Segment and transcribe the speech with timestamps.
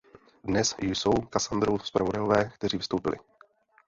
[0.43, 3.17] Dnes jsou Kassandrou zpravodajové, kteří vystoupili.